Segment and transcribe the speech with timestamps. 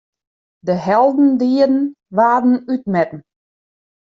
[0.59, 3.23] De heldendieden waarden útmetten.